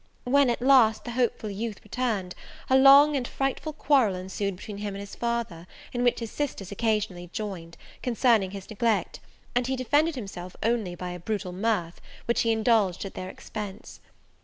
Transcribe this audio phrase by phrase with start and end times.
[0.23, 2.33] When, at last, the hopeful youth returned,
[2.71, 6.71] a long and frightful quarrel ensued between him and his father, in which his sisters
[6.71, 9.19] occasionally joined, concerning his neglect;
[9.53, 13.99] and he defended himself only by a brutal mirth, which he indulged at their expense.